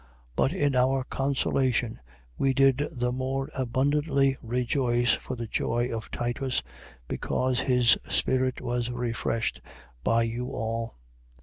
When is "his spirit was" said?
7.59-8.89